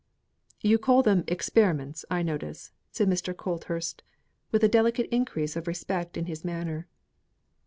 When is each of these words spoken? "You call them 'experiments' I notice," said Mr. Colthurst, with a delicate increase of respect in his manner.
"You 0.61 0.79
call 0.79 1.03
them 1.03 1.23
'experiments' 1.27 2.05
I 2.09 2.23
notice," 2.23 2.71
said 2.89 3.07
Mr. 3.07 3.37
Colthurst, 3.37 4.01
with 4.51 4.63
a 4.63 4.67
delicate 4.67 5.05
increase 5.11 5.55
of 5.55 5.67
respect 5.67 6.17
in 6.17 6.25
his 6.25 6.43
manner. 6.43 6.87